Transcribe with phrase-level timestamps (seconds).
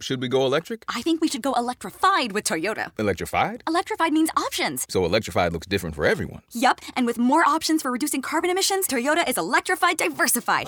[0.00, 0.84] Should we go electric?
[0.88, 2.90] I think we should go electrified with Toyota.
[2.98, 3.62] Electrified?
[3.68, 4.86] Electrified means options.
[4.88, 6.40] So electrified looks different for everyone.
[6.52, 10.66] Yup, and with more options for reducing carbon emissions, Toyota is electrified diversified.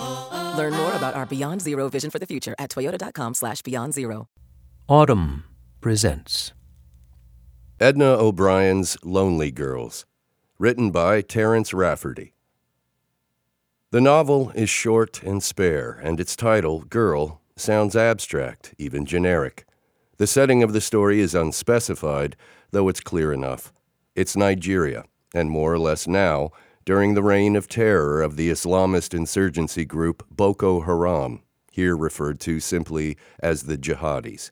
[0.55, 4.27] Learn more about our Beyond Zero vision for the future at toyota.com slash beyond zero.
[4.87, 5.43] Audm
[5.81, 6.53] presents
[7.79, 10.05] Edna O'Brien's Lonely Girls,
[10.59, 12.33] written by Terrence Rafferty.
[13.89, 19.65] The novel is short and spare, and its title, Girl, sounds abstract, even generic.
[20.17, 22.35] The setting of the story is unspecified,
[22.71, 23.73] though it's clear enough.
[24.15, 26.51] It's Nigeria, and more or less now,
[26.85, 31.41] during the reign of terror of the Islamist insurgency group Boko Haram,
[31.71, 34.51] here referred to simply as the Jihadis.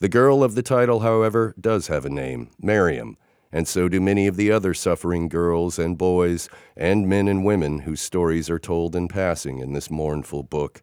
[0.00, 3.16] The girl of the title, however, does have a name, Mariam,
[3.52, 7.80] and so do many of the other suffering girls and boys and men and women
[7.80, 10.82] whose stories are told in passing in this mournful book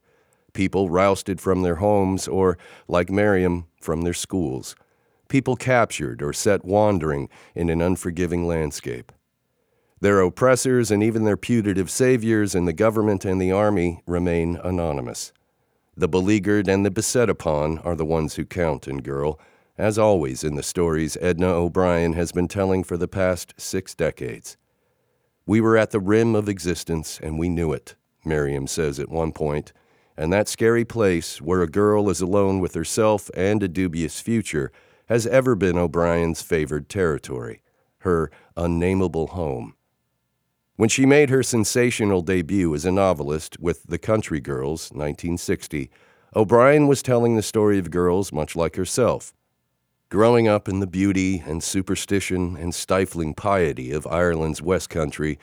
[0.53, 4.75] people rousted from their homes or, like Miriam, from their schools,
[5.27, 9.11] people captured or set wandering in an unforgiving landscape.
[10.01, 15.31] Their oppressors and even their putative saviors in the government and the army remain anonymous.
[15.95, 19.39] The beleaguered and the beset upon are the ones who count in Girl,
[19.77, 24.57] as always in the stories Edna O'Brien has been telling for the past six decades.
[25.45, 27.95] We were at the rim of existence and we knew it,
[28.25, 29.73] Miriam says at one point,
[30.17, 34.71] and that scary place where a girl is alone with herself and a dubious future
[35.07, 37.61] has ever been O'Brien's favored territory,
[37.99, 39.75] her unnameable home.
[40.75, 45.91] When she made her sensational debut as a novelist with The Country Girls, 1960,
[46.35, 49.33] O'Brien was telling the story of girls much like herself,
[50.09, 55.37] growing up in the beauty and superstition and stifling piety of Ireland's West Country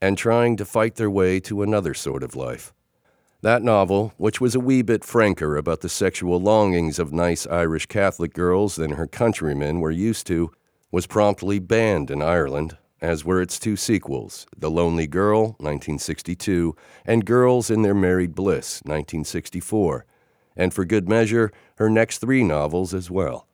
[0.00, 2.74] and trying to fight their way to another sort of life.
[3.46, 7.86] That novel, which was a wee bit franker about the sexual longings of nice Irish
[7.86, 10.50] Catholic girls than her countrymen were used to,
[10.90, 16.74] was promptly banned in Ireland, as were its two sequels The Lonely Girl, 1962,
[17.04, 20.04] and Girls in Their Married Bliss, 1964,
[20.56, 23.46] and for good measure, her next three novels as well.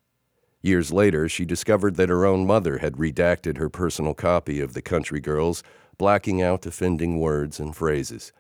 [0.63, 4.81] Years later, she discovered that her own mother had redacted her personal copy of The
[4.81, 5.63] Country Girls,
[5.99, 8.33] blacking out offending words and phrases.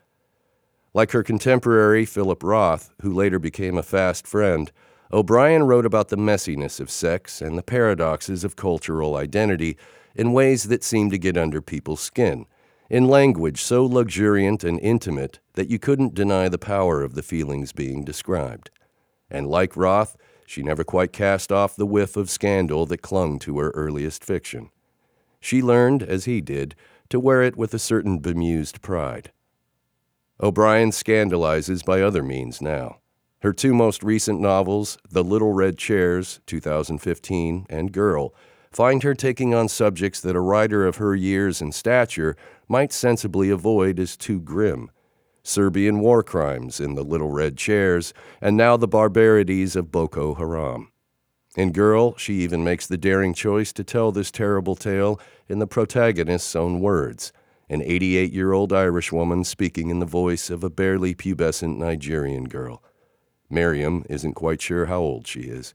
[0.95, 4.71] Like her contemporary, Philip Roth, who later became a fast friend,
[5.11, 9.79] O'Brien wrote about the messiness of sex and the paradoxes of cultural identity
[10.15, 12.45] in ways that seemed to get under people's skin,
[12.91, 17.73] in language so luxuriant and intimate that you couldn't deny the power of the feelings
[17.73, 18.71] being described.
[19.31, 20.15] And like Roth,
[20.47, 24.71] she never quite cast off the whiff of scandal that clung to her earliest fiction.
[25.41, 26.75] She learned, as he did,
[27.09, 29.33] to wear it with a certain bemused pride.
[30.43, 32.99] O'Brien scandalizes by other means now.
[33.43, 38.35] Her two most recent novels, The Little Red Chairs, 2015, and Girl,
[38.73, 42.37] find her taking on subjects that a writer of her years and stature
[42.69, 44.91] might sensibly avoid as too grim.
[45.45, 50.91] Serbian war crimes in The Little Red Chairs, and now the barbarities of Boko Haram.
[51.57, 55.69] In Girl, she even makes the daring choice to tell this terrible tale in the
[55.69, 57.33] protagonist's own words
[57.72, 62.44] an 88 year old Irish woman speaking in the voice of a barely pubescent Nigerian
[62.44, 62.83] girl.
[63.49, 65.75] Miriam isn't quite sure how old she is.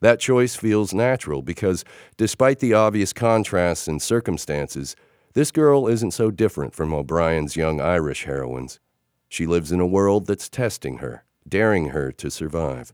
[0.00, 1.84] That choice feels natural because,
[2.16, 4.96] despite the obvious contrasts and circumstances,
[5.34, 8.80] this girl isn't so different from O'Brien's young Irish heroines.
[9.28, 12.92] She lives in a world that's testing her, daring her to survive.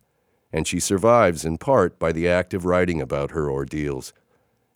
[0.52, 4.12] And she survives in part by the act of writing about her ordeals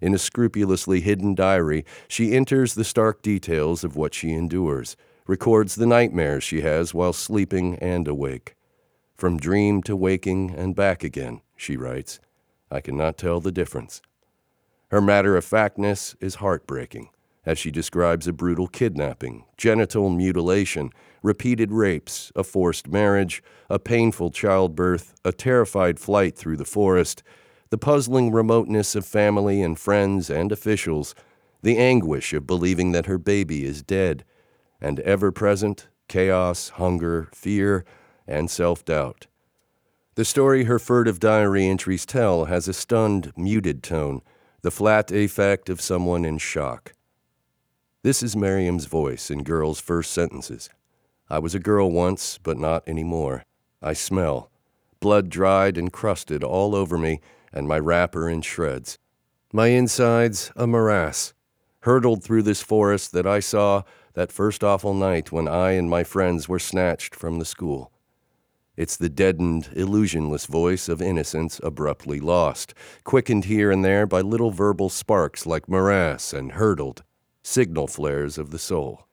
[0.00, 5.74] in a scrupulously hidden diary, she enters the stark details of what she endures, records
[5.74, 8.54] the nightmares she has while sleeping and awake.
[9.16, 12.20] From dream to waking and back again, she writes.
[12.70, 14.00] I cannot tell the difference.
[14.90, 17.10] Her matter of factness is heartbreaking,
[17.44, 20.90] as she describes a brutal kidnapping, genital mutilation,
[21.22, 27.22] repeated rapes, a forced marriage, a painful childbirth, a terrified flight through the forest,
[27.70, 31.14] the puzzling remoteness of family and friends and officials,
[31.62, 34.24] the anguish of believing that her baby is dead,
[34.80, 37.84] and ever present chaos, hunger, fear,
[38.26, 39.26] and self doubt.
[40.14, 44.22] The story her furtive diary entries tell has a stunned, muted tone,
[44.62, 46.94] the flat effect of someone in shock.
[48.02, 50.70] This is Miriam's voice in Girl's first sentences.
[51.30, 53.44] I was a girl once, but not anymore.
[53.82, 54.50] I smell.
[55.00, 57.20] Blood dried and crusted all over me
[57.58, 58.98] and my wrapper in shreds.
[59.52, 61.34] My insides a morass,
[61.80, 63.82] hurtled through this forest that I saw
[64.14, 67.90] that first awful night when I and my friends were snatched from the school.
[68.76, 74.52] It's the deadened, illusionless voice of innocence abruptly lost, quickened here and there by little
[74.52, 77.02] verbal sparks like morass and hurtled,
[77.42, 79.08] signal flares of the soul.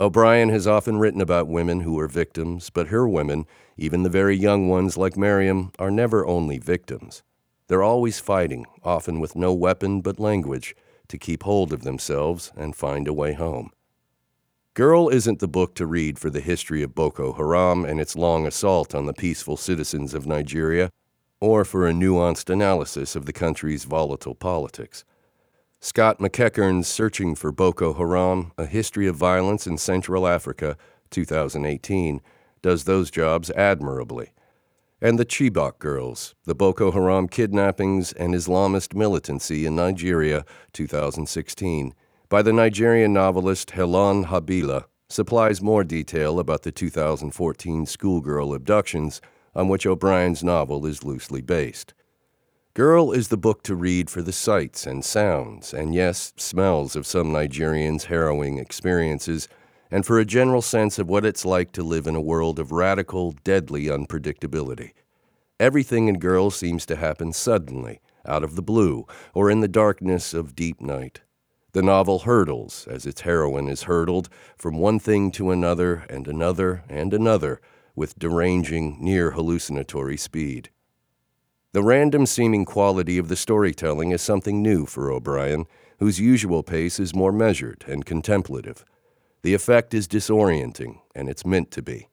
[0.00, 3.46] O'Brien has often written about women who are victims, but her women,
[3.76, 7.22] even the very young ones like Miriam, are never only victims.
[7.68, 10.74] They're always fighting, often with no weapon but language,
[11.08, 13.70] to keep hold of themselves and find a way home.
[14.74, 18.46] Girl isn't the book to read for the history of Boko Haram and its long
[18.46, 20.90] assault on the peaceful citizens of Nigeria,
[21.40, 25.04] or for a nuanced analysis of the country's volatile politics.
[25.80, 30.76] Scott MacEachern's Searching for Boko Haram A History of Violence in Central Africa,
[31.10, 32.20] 2018,
[32.62, 34.32] does those jobs admirably.
[35.00, 41.94] And The Chibok Girls The Boko Haram Kidnappings and Islamist Militancy in Nigeria, 2016
[42.28, 49.20] by the Nigerian novelist Helon Habila supplies more detail about the 2014 schoolgirl abductions
[49.54, 51.94] on which O'Brien's novel is loosely based.
[52.74, 57.06] Girl is the book to read for the sights and sounds, and yes, smells of
[57.06, 59.48] some Nigerians' harrowing experiences,
[59.90, 62.72] and for a general sense of what it's like to live in a world of
[62.72, 64.92] radical, deadly unpredictability.
[65.60, 70.34] Everything in Girl seems to happen suddenly, out of the blue, or in the darkness
[70.34, 71.22] of deep night.
[71.72, 76.84] The novel hurdles as its heroine is hurtled from one thing to another and another
[76.88, 77.60] and another
[77.94, 80.70] with deranging, near hallucinatory speed.
[81.72, 85.66] The random seeming quality of the storytelling is something new for O'Brien,
[85.98, 88.84] whose usual pace is more measured and contemplative.
[89.42, 92.08] The effect is disorienting, and it's meant to be.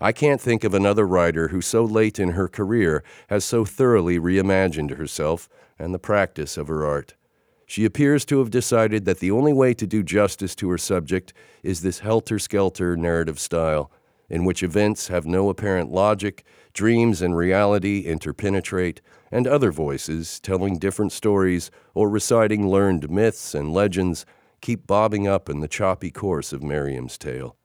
[0.00, 4.18] I can't think of another writer who so late in her career has so thoroughly
[4.18, 7.14] reimagined herself and the practice of her art.
[7.66, 11.32] She appears to have decided that the only way to do justice to her subject
[11.62, 13.92] is this helter skelter narrative style,
[14.28, 19.00] in which events have no apparent logic, dreams and reality interpenetrate,
[19.30, 24.24] and other voices, telling different stories or reciting learned myths and legends,
[24.60, 27.56] keep bobbing up in the choppy course of Miriam's tale.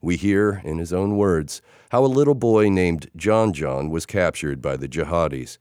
[0.00, 4.60] We hear, in his own words, how a little boy named John John was captured
[4.60, 5.58] by the jihadis.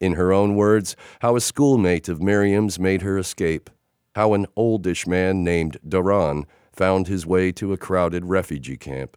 [0.00, 3.70] In her own words, how a schoolmate of Miriam's made her escape,
[4.14, 9.16] how an oldish man named Daran found his way to a crowded refugee camp,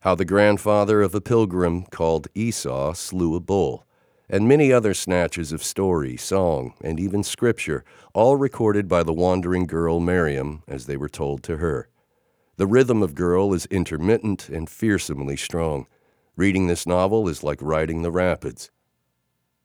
[0.00, 3.86] how the grandfather of a pilgrim called Esau slew a bull,
[4.32, 7.84] and many other snatches of story, song, and even scripture,
[8.14, 11.86] all recorded by the wandering girl Miriam as they were told to her.
[12.56, 15.86] The rhythm of Girl is intermittent and fearsomely strong.
[16.34, 18.70] Reading this novel is like riding the rapids.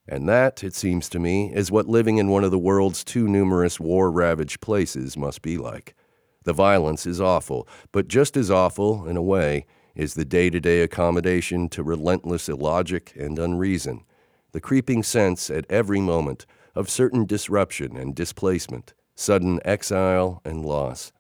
[0.05, 3.25] And that, it seems to me, is what living in one of the world's too
[3.25, 5.95] numerous war ravaged places must be like.
[6.43, 9.65] The violence is awful, but just as awful, in a way,
[9.95, 14.03] is the day to day accommodation to relentless illogic and unreason,
[14.51, 16.45] the creeping sense at every moment
[16.75, 21.11] of certain disruption and displacement, sudden exile and loss.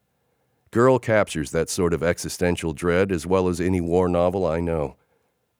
[0.71, 4.95] Girl captures that sort of existential dread as well as any war novel I know.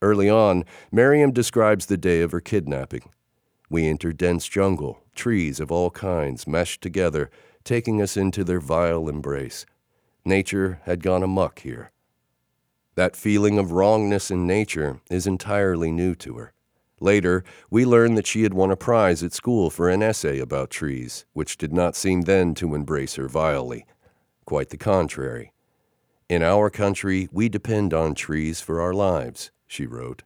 [0.01, 3.09] Early on, Miriam describes the day of her kidnapping.
[3.69, 7.29] We enter dense jungle, trees of all kinds meshed together,
[7.63, 9.65] taking us into their vile embrace.
[10.23, 11.91] Nature had gone amuck here.
[12.95, 16.53] That feeling of wrongness in nature is entirely new to her.
[16.99, 20.69] Later, we learn that she had won a prize at school for an essay about
[20.69, 23.85] trees, which did not seem then to embrace her vilely.
[24.45, 25.53] Quite the contrary.
[26.29, 30.23] In our country, we depend on trees for our lives, she wrote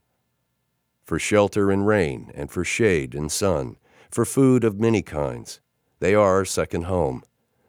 [1.11, 3.75] for shelter in rain and for shade in sun,
[4.09, 5.59] for food of many kinds.
[5.99, 7.23] They are our second home.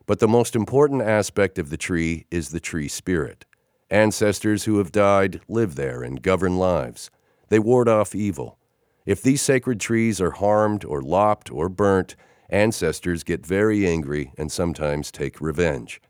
[0.06, 3.44] But the most important aspect of the tree is the tree spirit.
[3.90, 7.10] Ancestors who have died live there and govern lives.
[7.48, 8.58] They ward off evil.
[9.04, 12.14] If these sacred trees are harmed or lopped or burnt,
[12.48, 16.00] ancestors get very angry and sometimes take revenge.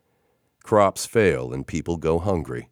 [0.62, 2.68] Crops fail and people go hungry.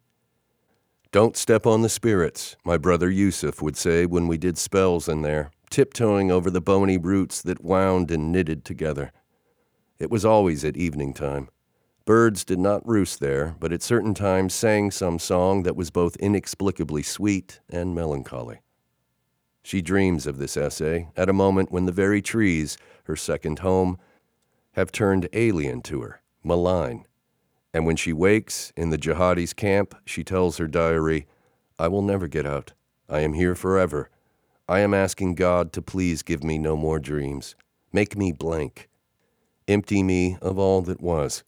[1.11, 5.23] Don't step on the spirits, my brother Yusuf would say when we did spells in
[5.23, 9.11] there, tiptoeing over the bony roots that wound and knitted together.
[9.99, 11.49] It was always at evening time.
[12.05, 16.15] Birds did not roost there, but at certain times sang some song that was both
[16.17, 18.61] inexplicably sweet and melancholy.
[19.63, 23.97] She dreams of this essay at a moment when the very trees, her second home,
[24.73, 27.05] have turned alien to her, malign,
[27.73, 31.25] and when she wakes in the jihadis' camp, she tells her diary,
[31.79, 32.73] I will never get out.
[33.07, 34.09] I am here forever.
[34.67, 37.55] I am asking God to please give me no more dreams.
[37.93, 38.89] Make me blank.
[39.67, 41.43] Empty me of all that was.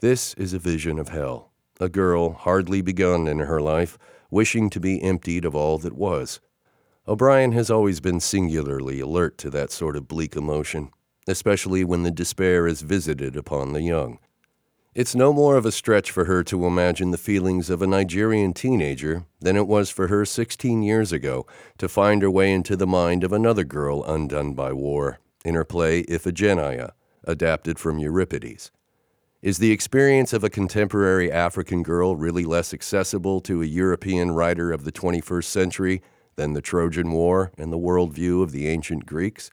[0.00, 1.50] This is a vision of hell.
[1.80, 3.98] A girl hardly begun in her life,
[4.30, 6.40] wishing to be emptied of all that was.
[7.08, 10.90] O'Brien has always been singularly alert to that sort of bleak emotion,
[11.26, 14.18] especially when the despair is visited upon the young.
[14.94, 18.52] It's no more of a stretch for her to imagine the feelings of a Nigerian
[18.52, 21.46] teenager than it was for her 16 years ago
[21.78, 25.64] to find her way into the mind of another girl undone by war in her
[25.64, 26.92] play Iphigenia,
[27.24, 28.72] adapted from Euripides.
[29.42, 34.70] Is the experience of a contemporary African girl really less accessible to a European writer
[34.70, 36.02] of the 21st century
[36.40, 39.50] than the Trojan War and the worldview of the ancient Greeks?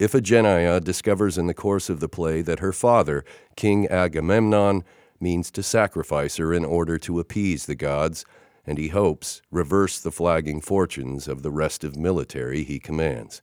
[0.00, 4.82] Iphigenia discovers in the course of the play that her father, King Agamemnon,
[5.20, 8.24] means to sacrifice her in order to appease the gods,
[8.66, 13.40] and he hopes reverse the flagging fortunes of the restive military he commands.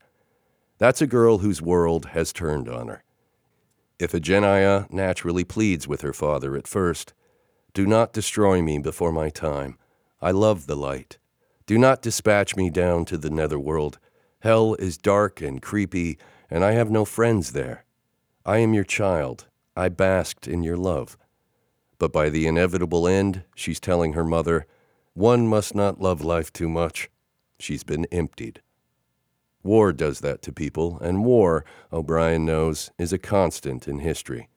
[0.77, 3.03] That's a girl whose world has turned on her.
[3.99, 7.13] Iphigenia naturally pleads with her father at first
[7.73, 9.77] Do not destroy me before my time.
[10.21, 11.19] I love the light.
[11.67, 13.97] Do not dispatch me down to the netherworld.
[14.41, 16.19] Hell is dark and creepy,
[16.49, 17.85] and I have no friends there.
[18.45, 19.47] I am your child.
[19.75, 21.17] I basked in your love.
[21.97, 24.67] But by the inevitable end, she's telling her mother,
[25.13, 27.09] one must not love life too much.
[27.57, 28.61] She's been emptied.
[29.63, 34.49] War does that to people, and war, O'Brien knows, is a constant in history.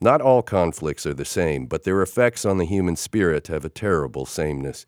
[0.00, 3.68] Not all conflicts are the same, but their effects on the human spirit have a
[3.68, 4.86] terrible sameness.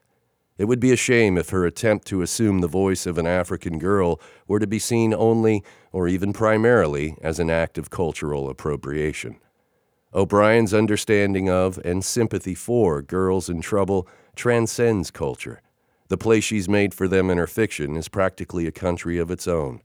[0.59, 3.79] It would be a shame if her attempt to assume the voice of an African
[3.79, 9.37] girl were to be seen only, or even primarily, as an act of cultural appropriation.
[10.15, 15.61] O'Brien's understanding of and sympathy for girls in trouble transcends culture.
[16.09, 19.47] The place she's made for them in her fiction is practically a country of its
[19.47, 19.83] own.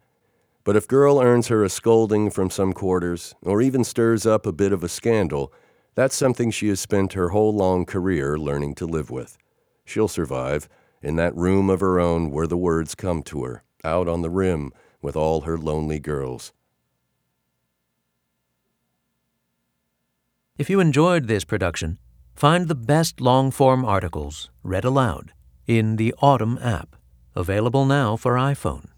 [0.63, 4.51] But if Girl earns her a scolding from some quarters, or even stirs up a
[4.51, 5.51] bit of a scandal,
[5.95, 9.37] that's something she has spent her whole long career learning to live with.
[9.91, 10.69] She'll survive
[11.01, 14.29] in that room of her own where the words come to her, out on the
[14.29, 14.71] rim
[15.01, 16.53] with all her lonely girls.
[20.57, 21.99] If you enjoyed this production,
[22.33, 25.33] find the best long form articles read aloud
[25.67, 26.95] in the Audm app,
[27.35, 28.91] available now for iPhone.